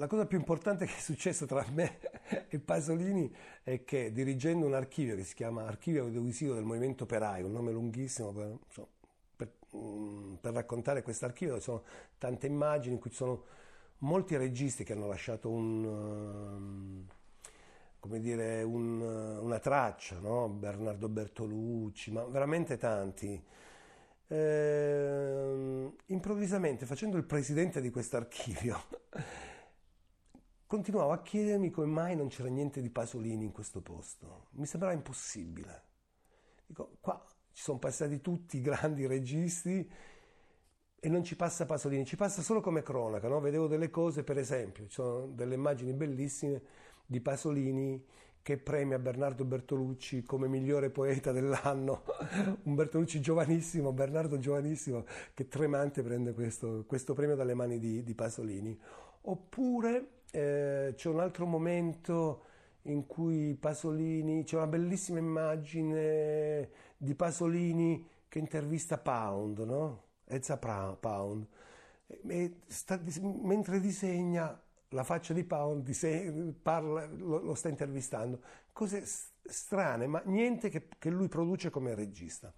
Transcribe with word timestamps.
la, 0.00 0.06
cosa 0.06 0.24
più 0.24 0.38
importante 0.38 0.86
che 0.86 0.96
è 0.96 1.00
successa 1.00 1.44
tra 1.44 1.64
me 1.72 1.98
e 2.48 2.58
Pasolini 2.58 3.30
è 3.62 3.84
che 3.84 4.10
dirigendo 4.12 4.64
un 4.64 4.72
archivio 4.72 5.14
che 5.14 5.24
si 5.24 5.34
chiama 5.34 5.66
Archivio 5.66 6.04
Audiovisivo 6.04 6.54
del 6.54 6.64
Movimento 6.64 7.04
Operaio, 7.04 7.46
un 7.46 7.52
nome 7.52 7.70
lunghissimo 7.70 8.32
per, 8.32 8.56
insomma, 8.64 8.88
per, 9.36 9.52
um, 9.72 10.38
per 10.40 10.54
raccontare 10.54 11.02
questo 11.02 11.26
archivio, 11.26 11.56
ci 11.56 11.62
sono 11.62 11.82
tante 12.16 12.46
immagini 12.46 12.94
in 12.94 13.00
cui 13.00 13.10
ci 13.10 13.16
sono 13.16 13.44
molti 13.98 14.36
registi 14.36 14.84
che 14.84 14.94
hanno 14.94 15.06
lasciato 15.06 15.50
un, 15.50 15.84
um, 15.84 17.06
come 17.98 18.20
dire, 18.20 18.62
un, 18.62 19.02
una 19.02 19.58
traccia, 19.58 20.18
no? 20.18 20.48
Bernardo 20.48 21.08
Bertolucci, 21.10 22.10
ma 22.10 22.24
veramente 22.24 22.78
tanti. 22.78 23.44
Eh, 24.26 25.92
improvvisamente, 26.06 26.86
facendo 26.86 27.16
il 27.18 27.24
presidente 27.24 27.80
di 27.80 27.90
questo 27.90 28.16
archivio, 28.16 28.78
continuavo 30.70 31.10
a 31.10 31.20
chiedermi 31.20 31.68
come 31.70 31.88
mai 31.88 32.14
non 32.14 32.28
c'era 32.28 32.48
niente 32.48 32.80
di 32.80 32.90
Pasolini 32.90 33.44
in 33.44 33.50
questo 33.50 33.80
posto. 33.80 34.50
Mi 34.50 34.66
sembrava 34.66 34.94
impossibile. 34.94 35.82
Dico, 36.64 36.98
qua 37.00 37.20
ci 37.50 37.60
sono 37.60 37.80
passati 37.80 38.20
tutti 38.20 38.58
i 38.58 38.60
grandi 38.60 39.04
registi 39.08 39.90
e 41.00 41.08
non 41.08 41.24
ci 41.24 41.34
passa 41.34 41.66
Pasolini, 41.66 42.04
ci 42.04 42.14
passa 42.14 42.40
solo 42.40 42.60
come 42.60 42.84
cronaca. 42.84 43.26
No? 43.26 43.40
Vedevo 43.40 43.66
delle 43.66 43.90
cose, 43.90 44.22
per 44.22 44.38
esempio, 44.38 44.84
ci 44.84 44.92
sono 44.92 45.26
delle 45.26 45.56
immagini 45.56 45.92
bellissime 45.92 46.62
di 47.04 47.20
Pasolini 47.20 48.06
che 48.40 48.56
premia 48.56 49.00
Bernardo 49.00 49.44
Bertolucci 49.44 50.22
come 50.22 50.46
migliore 50.46 50.90
poeta 50.90 51.32
dell'anno, 51.32 52.04
un 52.62 52.76
Bertolucci 52.76 53.20
giovanissimo, 53.20 53.92
Bernardo 53.92 54.38
giovanissimo, 54.38 55.04
che 55.34 55.48
tremante 55.48 56.04
prende 56.04 56.32
questo, 56.32 56.84
questo 56.86 57.12
premio 57.12 57.34
dalle 57.34 57.54
mani 57.54 57.80
di, 57.80 58.04
di 58.04 58.14
Pasolini. 58.14 58.78
Oppure 59.22 60.19
eh, 60.32 60.92
c'è 60.94 61.08
un 61.08 61.20
altro 61.20 61.46
momento 61.46 62.44
in 62.82 63.06
cui 63.06 63.54
Pasolini, 63.54 64.44
c'è 64.44 64.56
una 64.56 64.66
bellissima 64.66 65.18
immagine 65.18 66.70
di 66.96 67.14
Pasolini 67.14 68.06
che 68.28 68.38
intervista 68.38 68.98
Pound, 68.98 69.58
no? 69.58 70.04
Ezza 70.24 70.56
Pound, 70.56 71.46
e 72.26 72.60
sta, 72.66 73.00
mentre 73.22 73.80
disegna 73.80 74.60
la 74.90 75.04
faccia 75.04 75.32
di 75.32 75.44
Pound 75.44 76.54
parla, 76.62 77.06
lo, 77.06 77.38
lo, 77.38 77.54
sta 77.54 77.68
intervistando, 77.68 78.40
cose 78.72 79.04
strane, 79.04 80.06
ma 80.06 80.20
niente 80.24 80.68
che, 80.68 80.88
che, 80.98 81.10
lui 81.10 81.28
produce 81.28 81.70
come 81.70 81.94
regista. 81.94 82.52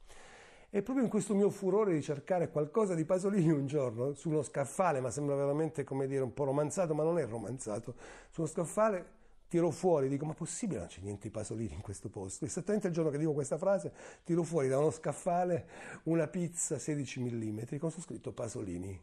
E 0.74 0.80
proprio 0.80 1.04
in 1.04 1.10
questo 1.10 1.34
mio 1.34 1.50
furore 1.50 1.92
di 1.92 2.00
cercare 2.00 2.48
qualcosa 2.48 2.94
di 2.94 3.04
Pasolini 3.04 3.50
un 3.50 3.66
giorno, 3.66 4.14
su 4.14 4.30
uno 4.30 4.42
scaffale, 4.42 5.00
ma 5.00 5.10
sembra 5.10 5.36
veramente 5.36 5.84
come 5.84 6.06
dire 6.06 6.22
un 6.22 6.32
po' 6.32 6.44
romanzato, 6.44 6.94
ma 6.94 7.02
non 7.02 7.18
è 7.18 7.26
romanzato, 7.26 7.94
su 8.30 8.40
uno 8.40 8.48
scaffale 8.48 9.20
tiro 9.48 9.70
fuori, 9.70 10.08
dico 10.08 10.24
ma 10.24 10.32
possibile 10.32 10.78
non 10.78 10.88
c'è 10.88 11.02
niente 11.02 11.24
di 11.24 11.30
Pasolini 11.30 11.74
in 11.74 11.82
questo 11.82 12.08
posto? 12.08 12.46
Esattamente 12.46 12.86
il 12.86 12.94
giorno 12.94 13.10
che 13.10 13.18
dico 13.18 13.34
questa 13.34 13.58
frase, 13.58 13.92
tiro 14.24 14.42
fuori 14.44 14.68
da 14.68 14.78
uno 14.78 14.90
scaffale 14.90 15.68
una 16.04 16.26
pizza 16.26 16.78
16 16.78 17.20
mm 17.20 17.76
con 17.76 17.90
su 17.90 18.00
scritto 18.00 18.32
Pasolini. 18.32 18.98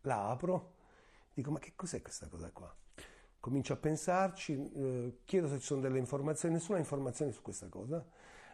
La 0.00 0.30
apro 0.30 0.74
Dico, 1.32 1.52
ma 1.52 1.60
che 1.60 1.74
cos'è 1.76 2.02
questa 2.02 2.26
cosa 2.26 2.50
qua? 2.50 2.74
Comincio 3.38 3.72
a 3.72 3.76
pensarci, 3.76 4.72
eh, 4.72 5.18
chiedo 5.24 5.46
se 5.46 5.60
ci 5.60 5.66
sono 5.66 5.80
delle 5.80 6.00
informazioni, 6.00 6.54
nessuna 6.54 6.78
informazione 6.78 7.30
su 7.30 7.42
questa 7.42 7.68
cosa, 7.68 8.04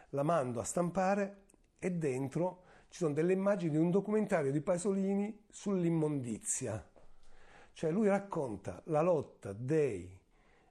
la 0.09 0.21
mando 0.23 0.59
a 0.59 0.63
stampare 0.63 1.44
e 1.85 1.91
dentro 1.91 2.63
ci 2.89 2.97
sono 2.97 3.13
delle 3.13 3.33
immagini 3.33 3.69
di 3.69 3.77
un 3.77 3.91
documentario 3.91 4.51
di 4.51 4.59
Pasolini 4.59 5.43
sull'immondizia. 5.51 6.83
Cioè 7.73 7.91
lui 7.91 8.07
racconta 8.07 8.81
la 8.85 9.01
lotta 9.01 9.53
dei 9.53 10.09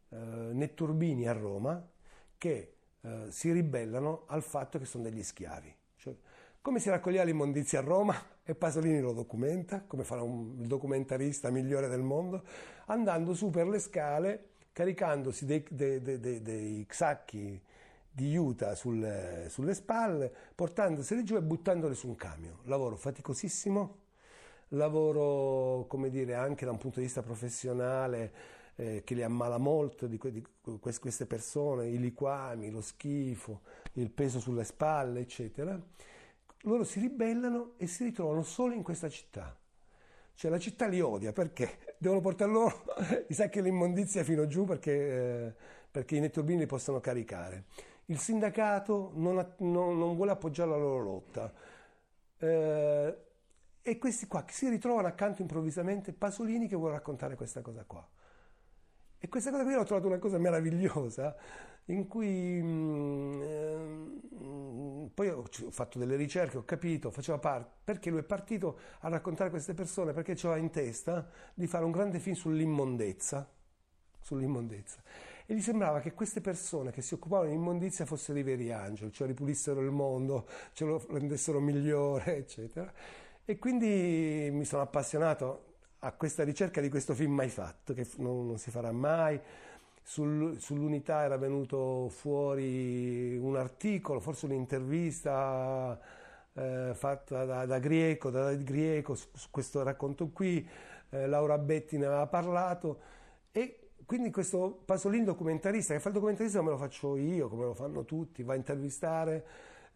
eh, 0.08 0.16
netturbini 0.16 1.28
a 1.28 1.32
Roma 1.32 1.88
che 2.36 2.74
eh, 3.00 3.26
si 3.28 3.52
ribellano 3.52 4.24
al 4.26 4.42
fatto 4.42 4.76
che 4.80 4.86
sono 4.86 5.04
degli 5.04 5.22
schiavi. 5.22 5.72
Cioè, 5.98 6.16
come 6.60 6.80
si 6.80 6.90
raccoglieva 6.90 7.24
l'immondizia 7.24 7.78
a 7.78 7.82
Roma? 7.82 8.14
E 8.42 8.56
Pasolini 8.56 9.00
lo 9.00 9.12
documenta, 9.12 9.84
come 9.86 10.02
farà 10.02 10.22
un, 10.22 10.56
il 10.58 10.66
documentarista 10.66 11.48
migliore 11.50 11.86
del 11.86 12.02
mondo, 12.02 12.42
andando 12.86 13.34
su 13.34 13.50
per 13.50 13.68
le 13.68 13.78
scale, 13.78 14.48
caricandosi 14.72 15.44
dei, 15.44 15.64
dei, 15.70 16.00
dei, 16.00 16.42
dei 16.42 16.86
sacchi 16.90 17.62
di 18.14 18.30
juta 18.30 18.74
sulle, 18.74 19.46
sulle 19.48 19.74
spalle, 19.74 20.32
portandoseli 20.54 21.24
giù 21.24 21.36
e 21.36 21.42
buttandoli 21.42 21.94
su 21.94 22.08
un 22.08 22.16
camion. 22.16 22.58
Lavoro 22.64 22.96
faticosissimo, 22.96 23.98
lavoro, 24.68 25.86
come 25.86 26.10
dire, 26.10 26.34
anche 26.34 26.64
da 26.64 26.70
un 26.70 26.78
punto 26.78 27.00
di 27.00 27.06
vista 27.06 27.22
professionale, 27.22 28.32
eh, 28.76 29.02
che 29.04 29.14
li 29.14 29.22
ammala 29.22 29.58
molto 29.58 30.06
di, 30.06 30.18
di, 30.30 30.46
queste 30.80 31.26
persone, 31.26 31.88
i 31.88 31.98
liquami, 31.98 32.70
lo 32.70 32.80
schifo, 32.80 33.62
il 33.94 34.10
peso 34.10 34.38
sulle 34.40 34.64
spalle, 34.64 35.20
eccetera 35.20 35.80
loro 36.64 36.84
si 36.84 37.00
ribellano 37.00 37.72
e 37.76 37.86
si 37.86 38.04
ritrovano 38.04 38.42
solo 38.42 38.74
in 38.74 38.82
questa 38.82 39.08
città. 39.08 39.56
Cioè 40.34 40.50
la 40.50 40.58
città 40.58 40.86
li 40.86 41.00
odia 41.00 41.32
perché 41.32 41.94
devono 41.98 42.20
portare 42.20 42.50
loro 42.50 42.84
i 43.28 43.34
sacchi 43.34 43.60
dell'immondizia 43.60 44.24
fino 44.24 44.46
giù 44.46 44.64
perché, 44.64 44.92
eh, 44.92 45.54
perché 45.90 46.16
i 46.16 46.20
netturbini 46.20 46.60
li 46.60 46.66
possono 46.66 47.00
caricare. 47.00 47.64
Il 48.06 48.18
sindacato 48.18 49.12
non, 49.14 49.54
non, 49.58 49.98
non 49.98 50.16
vuole 50.16 50.32
appoggiare 50.32 50.70
la 50.70 50.76
loro 50.76 51.02
lotta. 51.02 51.52
Eh, 52.38 53.18
e 53.86 53.98
questi 53.98 54.26
qua 54.26 54.44
si 54.48 54.68
ritrovano 54.68 55.06
accanto 55.06 55.42
improvvisamente 55.42 56.12
Pasolini 56.12 56.68
che 56.68 56.76
vuole 56.76 56.94
raccontare 56.94 57.34
questa 57.36 57.60
cosa 57.60 57.84
qua. 57.84 58.06
E 59.18 59.28
questa 59.28 59.50
cosa 59.50 59.62
qui 59.62 59.74
l'ho 59.74 59.84
trovato 59.84 60.06
una 60.06 60.18
cosa 60.18 60.38
meravigliosa, 60.38 61.34
in 61.86 62.06
cui 62.06 62.58
eh, 63.42 64.20
poi 65.12 65.28
ho 65.28 65.44
fatto 65.70 65.98
delle 65.98 66.16
ricerche, 66.16 66.58
ho 66.58 66.64
capito, 66.64 67.10
faceva 67.10 67.38
parte, 67.38 67.70
perché 67.84 68.10
lui 68.10 68.20
è 68.20 68.24
partito 68.24 68.78
a 69.00 69.08
raccontare 69.08 69.50
queste 69.50 69.74
persone, 69.74 70.12
perché 70.12 70.32
aveva 70.32 70.56
in 70.56 70.70
testa 70.70 71.26
di 71.54 71.66
fare 71.66 71.84
un 71.84 71.90
grande 71.90 72.18
film 72.18 72.34
sull'immondezza, 72.34 73.50
sull'immondezza. 74.20 75.02
E 75.46 75.54
gli 75.54 75.60
sembrava 75.60 76.00
che 76.00 76.14
queste 76.14 76.40
persone 76.40 76.90
che 76.90 77.02
si 77.02 77.12
occupavano 77.12 77.50
di 77.50 77.54
immondizia 77.54 78.06
fossero 78.06 78.38
i 78.38 78.42
veri 78.42 78.72
angeli, 78.72 79.12
cioè 79.12 79.26
ripulissero 79.26 79.80
il 79.80 79.90
mondo, 79.90 80.46
ce 80.72 80.86
lo 80.86 81.04
rendessero 81.10 81.60
migliore, 81.60 82.36
eccetera. 82.36 82.90
E 83.44 83.58
quindi 83.58 84.48
mi 84.50 84.64
sono 84.64 84.82
appassionato 84.82 85.72
a 85.98 86.12
questa 86.12 86.44
ricerca 86.44 86.80
di 86.80 86.88
questo 86.88 87.14
film 87.14 87.34
mai 87.34 87.50
fatto, 87.50 87.92
che 87.92 88.08
non, 88.16 88.46
non 88.46 88.58
si 88.58 88.70
farà 88.70 88.90
mai. 88.90 89.38
Sul, 90.02 90.58
sull'unità 90.60 91.24
era 91.24 91.36
venuto 91.36 92.08
fuori 92.08 93.36
un 93.36 93.56
articolo, 93.56 94.20
forse 94.20 94.46
un'intervista 94.46 95.98
eh, 96.54 96.92
fatta 96.94 97.44
da, 97.44 97.66
da, 97.66 97.78
Grieco, 97.78 98.30
da 98.30 98.54
Grieco 98.54 99.14
su, 99.14 99.28
su, 99.32 99.48
questo 99.50 99.82
racconto 99.82 100.28
qui, 100.28 100.66
eh, 101.10 101.26
Laura 101.26 101.58
Betti 101.58 101.98
ne 101.98 102.06
aveva 102.06 102.26
parlato 102.26 103.00
e 103.50 103.83
quindi 104.06 104.30
questo 104.30 104.82
Pasolini 104.84 105.24
documentarista, 105.24 105.94
che 105.94 106.00
fa 106.00 106.08
il 106.08 106.14
documentarista 106.14 106.58
come 106.58 106.70
lo 106.70 106.76
faccio 106.76 107.16
io, 107.16 107.48
come 107.48 107.64
lo 107.64 107.74
fanno 107.74 108.04
tutti, 108.04 108.42
va 108.42 108.52
a 108.52 108.56
intervistare, 108.56 109.46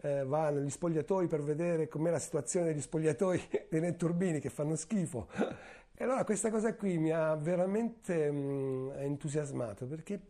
eh, 0.00 0.24
va 0.24 0.50
negli 0.50 0.70
spogliatoi 0.70 1.26
per 1.26 1.42
vedere 1.42 1.88
com'è 1.88 2.10
la 2.10 2.18
situazione 2.18 2.66
degli 2.66 2.80
spogliatoi 2.80 3.48
dei 3.68 3.80
netturbini 3.80 4.40
che 4.40 4.50
fanno 4.50 4.76
schifo. 4.76 5.28
E 5.94 6.04
allora 6.04 6.24
questa 6.24 6.50
cosa 6.50 6.74
qui 6.74 6.96
mi 6.96 7.10
ha 7.10 7.34
veramente 7.34 8.30
mh, 8.30 8.92
entusiasmato 8.98 9.86
perché 9.86 10.20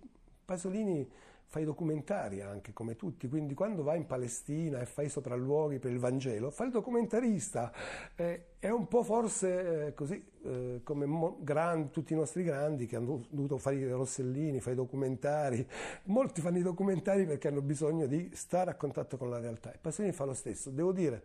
Pasolini 0.44 1.06
fa 1.51 1.61
i 1.61 1.65
documentari 1.65 2.43
anche 2.43 2.75
come 2.75 2.95
tutti, 2.95 3.27
quindi 3.27 3.55
quando 3.55 3.83
vai 3.83 3.97
in 3.97 4.07
Palestina 4.07 4.81
e 4.81 4.85
fai 4.85 5.09
sopralluoghi 5.09 5.79
per 5.79 5.91
il 5.91 5.99
Vangelo, 5.99 6.51
fai 6.51 6.67
il 6.67 6.73
documentarista. 6.73 7.73
Eh, 8.15 8.45
è 8.59 8.69
un 8.69 8.87
po' 8.87 9.03
forse 9.03 9.87
eh, 9.87 9.95
così 9.95 10.23
eh, 10.45 10.81
come 10.85 11.07
mo- 11.07 11.39
grandi, 11.41 11.91
tutti 11.91 12.13
i 12.13 12.17
nostri 12.17 12.43
grandi 12.43 12.85
che 12.85 12.97
hanno 12.97 13.25
dovuto 13.31 13.56
fare 13.56 13.77
i 13.77 13.89
Rossellini, 13.89 14.61
fare 14.61 14.73
i 14.73 14.77
documentari. 14.77 15.67
Molti 16.05 16.43
fanno 16.43 16.59
i 16.59 16.62
documentari 16.62 17.25
perché 17.25 17.49
hanno 17.49 17.62
bisogno 17.62 18.06
di 18.06 18.31
stare 18.35 18.71
a 18.71 18.75
contatto 18.75 19.17
con 19.17 19.31
la 19.31 19.39
realtà. 19.39 19.73
E 19.73 19.79
Pasolini 19.81 20.12
fa 20.12 20.25
lo 20.25 20.35
stesso. 20.35 20.69
Devo 20.69 20.93
dire 20.93 21.23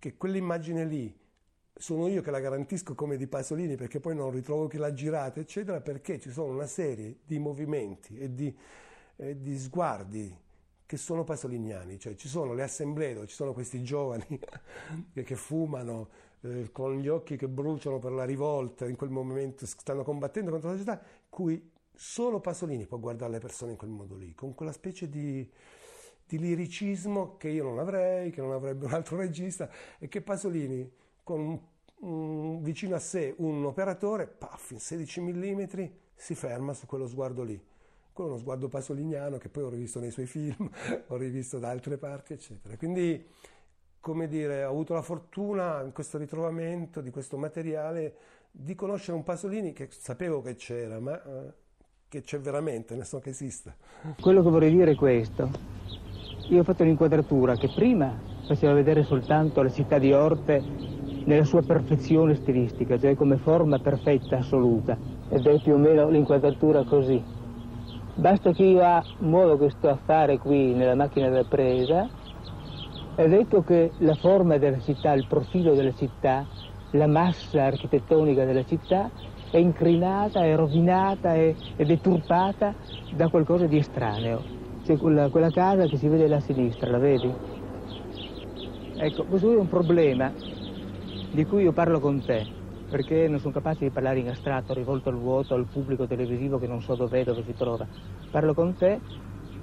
che 0.00 0.16
quell'immagine 0.16 0.84
lì 0.84 1.16
sono 1.72 2.08
io 2.08 2.20
che 2.20 2.32
la 2.32 2.40
garantisco 2.40 2.96
come 2.96 3.16
di 3.16 3.28
Pasolini 3.28 3.76
perché 3.76 4.00
poi 4.00 4.16
non 4.16 4.32
ritrovo 4.32 4.66
chi 4.66 4.76
l'ha 4.76 4.92
girata, 4.92 5.38
eccetera, 5.38 5.80
perché 5.80 6.18
ci 6.18 6.32
sono 6.32 6.52
una 6.52 6.66
serie 6.66 7.18
di 7.24 7.38
movimenti 7.38 8.18
e 8.18 8.34
di, 8.34 8.54
eh, 9.22 9.40
di 9.40 9.56
sguardi 9.56 10.36
che 10.84 10.96
sono 10.96 11.24
pasoliniani, 11.24 11.98
cioè 11.98 12.14
ci 12.16 12.28
sono 12.28 12.52
le 12.52 12.64
assemblee 12.64 13.14
dove 13.14 13.26
ci 13.26 13.34
sono 13.34 13.52
questi 13.52 13.82
giovani 13.82 14.26
che 15.14 15.36
fumano 15.36 16.08
eh, 16.42 16.70
con 16.70 16.98
gli 16.98 17.08
occhi 17.08 17.36
che 17.36 17.48
bruciano 17.48 17.98
per 17.98 18.12
la 18.12 18.24
rivolta, 18.24 18.86
in 18.86 18.96
quel 18.96 19.10
momento 19.10 19.64
stanno 19.64 20.02
combattendo 20.02 20.50
contro 20.50 20.70
la 20.70 20.76
società, 20.76 21.02
cui 21.28 21.70
solo 21.94 22.40
Pasolini 22.40 22.84
può 22.84 22.98
guardare 22.98 23.32
le 23.32 23.38
persone 23.38 23.72
in 23.72 23.78
quel 23.78 23.90
modo 23.90 24.16
lì, 24.16 24.34
con 24.34 24.54
quella 24.54 24.72
specie 24.72 25.08
di, 25.08 25.48
di 26.26 26.38
liricismo 26.38 27.36
che 27.36 27.48
io 27.48 27.64
non 27.64 27.78
avrei, 27.78 28.30
che 28.30 28.40
non 28.40 28.52
avrebbe 28.52 28.86
un 28.86 28.92
altro 28.92 29.16
regista 29.16 29.70
e 29.98 30.08
che 30.08 30.20
Pasolini 30.20 30.90
con 31.22 31.60
un, 32.00 32.62
vicino 32.62 32.96
a 32.96 32.98
sé 32.98 33.34
un 33.38 33.64
operatore, 33.64 34.26
paff, 34.26 34.72
in 34.72 34.80
16 34.80 35.20
mm, 35.20 35.62
si 36.14 36.34
ferma 36.34 36.74
su 36.74 36.86
quello 36.86 37.06
sguardo 37.06 37.44
lì. 37.44 37.70
È 38.14 38.20
uno 38.20 38.36
sguardo 38.36 38.68
pasoliniano 38.68 39.38
che 39.38 39.48
poi 39.48 39.64
ho 39.64 39.68
rivisto 39.70 39.98
nei 39.98 40.10
suoi 40.10 40.26
film, 40.26 40.68
ho 41.08 41.16
rivisto 41.16 41.58
da 41.58 41.70
altre 41.70 41.96
parti, 41.96 42.34
eccetera. 42.34 42.76
Quindi, 42.76 43.26
come 44.00 44.28
dire, 44.28 44.64
ho 44.64 44.70
avuto 44.70 44.92
la 44.92 45.02
fortuna 45.02 45.82
in 45.82 45.92
questo 45.92 46.18
ritrovamento 46.18 47.00
di 47.00 47.10
questo 47.10 47.38
materiale 47.38 48.14
di 48.50 48.74
conoscere 48.74 49.16
un 49.16 49.24
Pasolini 49.24 49.72
che 49.72 49.88
sapevo 49.90 50.42
che 50.42 50.54
c'era, 50.56 51.00
ma 51.00 51.22
eh, 51.22 51.52
che 52.06 52.20
c'è 52.20 52.38
veramente, 52.38 52.94
ne 52.94 53.04
so 53.04 53.18
che 53.18 53.30
esista. 53.30 53.74
Quello 54.20 54.42
che 54.42 54.50
vorrei 54.50 54.70
dire 54.70 54.90
è 54.90 54.94
questo. 54.94 55.48
Io 56.50 56.60
ho 56.60 56.64
fatto 56.64 56.82
un'inquadratura 56.82 57.56
che 57.56 57.72
prima 57.74 58.20
faceva 58.46 58.74
vedere 58.74 59.04
soltanto 59.04 59.62
la 59.62 59.70
città 59.70 59.98
di 59.98 60.12
Orte 60.12 60.60
nella 61.24 61.44
sua 61.44 61.62
perfezione 61.62 62.34
stilistica, 62.34 62.98
cioè 62.98 63.14
come 63.14 63.38
forma 63.38 63.78
perfetta, 63.78 64.38
assoluta. 64.38 64.98
Ed 65.30 65.46
è 65.46 65.62
più 65.62 65.72
o 65.72 65.78
meno 65.78 66.10
l'inquadratura 66.10 66.84
così. 66.84 67.40
Basta 68.14 68.52
che 68.52 68.62
io 68.62 68.82
ha 68.84 69.02
modo 69.20 69.56
che 69.56 69.70
sto 69.70 69.88
a 69.88 69.98
fare 70.04 70.36
qui 70.38 70.74
nella 70.74 70.94
macchina 70.94 71.28
da 71.28 71.44
presa, 71.44 72.08
è 73.14 73.26
detto 73.28 73.62
che 73.62 73.92
la 73.98 74.14
forma 74.14 74.58
della 74.58 74.80
città, 74.80 75.12
il 75.12 75.24
profilo 75.26 75.74
della 75.74 75.92
città, 75.92 76.46
la 76.92 77.06
massa 77.06 77.64
architettonica 77.64 78.44
della 78.44 78.64
città 78.64 79.10
è 79.50 79.56
incrinata, 79.56 80.44
è 80.44 80.54
rovinata 80.54 81.34
è, 81.34 81.54
è 81.76 81.84
deturpata 81.84 82.74
da 83.10 83.28
qualcosa 83.28 83.66
di 83.66 83.78
estraneo. 83.78 84.44
C'è 84.84 84.96
quella, 84.96 85.28
quella 85.28 85.50
casa 85.50 85.86
che 85.86 85.96
si 85.96 86.08
vede 86.08 86.28
là 86.28 86.36
a 86.36 86.40
sinistra, 86.40 86.90
la 86.90 86.98
vedi? 86.98 87.32
Ecco, 88.96 89.24
questo 89.24 89.52
è 89.52 89.56
un 89.56 89.68
problema 89.68 90.32
di 91.32 91.44
cui 91.44 91.62
io 91.62 91.72
parlo 91.72 91.98
con 91.98 92.22
te, 92.24 92.46
perché 92.92 93.26
non 93.26 93.40
sono 93.40 93.54
capace 93.54 93.84
di 93.84 93.90
parlare 93.90 94.18
in 94.18 94.28
astratto, 94.28 94.74
rivolto 94.74 95.08
al 95.08 95.16
vuoto, 95.16 95.54
al 95.54 95.64
pubblico 95.64 96.06
televisivo 96.06 96.58
che 96.58 96.66
non 96.66 96.82
so 96.82 96.94
dov'è, 96.94 97.24
dove 97.24 97.42
si 97.42 97.54
trova. 97.56 97.86
Parlo 98.30 98.52
con 98.52 98.76
te 98.76 99.00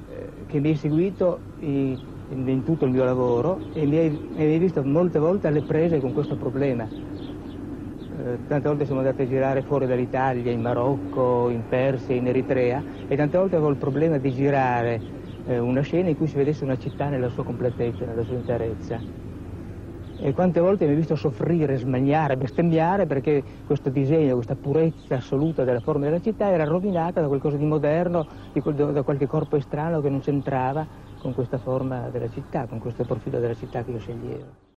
eh, 0.09 0.29
che 0.47 0.59
mi 0.59 0.69
hai 0.69 0.75
seguito 0.75 1.39
in, 1.59 1.95
in, 2.31 2.63
tutto 2.63 2.85
il 2.85 2.91
mio 2.91 3.03
lavoro 3.03 3.59
e 3.73 3.85
mi 3.85 3.97
hai, 3.97 4.09
mi 4.09 4.43
hai 4.43 4.57
visto 4.57 4.83
molte 4.83 5.19
volte 5.19 5.45
alle 5.45 5.61
prese 5.61 5.99
con 5.99 6.11
questo 6.11 6.35
problema 6.35 6.87
eh, 6.87 8.37
tante 8.47 8.67
volte 8.67 8.85
siamo 8.85 8.99
andati 8.99 9.21
a 9.21 9.27
girare 9.27 9.61
fuori 9.61 9.85
dall'Italia, 9.85 10.51
in 10.51 10.61
Marocco, 10.61 11.49
in 11.49 11.63
Persia, 11.69 12.15
in 12.15 12.27
Eritrea 12.27 12.83
e 13.07 13.15
tante 13.15 13.37
volte 13.37 13.55
avevo 13.55 13.71
il 13.71 13.77
problema 13.77 14.17
di 14.17 14.33
girare 14.33 14.99
eh, 15.45 15.57
una 15.57 15.81
scena 15.81 16.09
in 16.09 16.17
cui 16.17 16.27
si 16.27 16.35
vedesse 16.35 16.63
una 16.63 16.77
città 16.77 17.07
nella 17.07 17.29
sua 17.29 17.45
completezza, 17.45 18.05
nella 18.05 18.23
sua 18.23 18.35
interezza. 18.35 19.28
E 20.21 20.33
quante 20.33 20.59
volte 20.59 20.85
mi 20.85 20.91
ho 20.91 20.95
visto 20.97 21.15
soffrire, 21.15 21.77
smaniare, 21.77 22.35
bestemmiare 22.35 23.05
perché 23.05 23.41
questo 23.63 23.89
disegno, 23.89 24.33
questa 24.35 24.55
purezza 24.57 25.15
assoluta 25.15 25.63
della 25.63 25.79
forma 25.79 26.03
della 26.05 26.19
città 26.19 26.49
era 26.51 26.65
rovinata 26.65 27.21
da 27.21 27.27
qualcosa 27.27 27.55
di 27.55 27.63
moderno, 27.65 28.27
di 28.51 28.59
quel, 28.59 28.75
da 28.75 29.03
qualche 29.03 29.27
corpo 29.27 29.55
estraneo 29.55 30.01
che 30.01 30.09
non 30.09 30.19
c'entrava 30.19 30.85
con 31.17 31.31
questa 31.33 31.57
forma 31.57 32.09
della 32.09 32.27
città, 32.27 32.67
con 32.67 32.79
questo 32.79 33.05
profilo 33.05 33.39
della 33.39 33.53
città 33.53 33.81
che 33.83 33.91
io 33.91 33.99
sceglievo. 33.99 34.59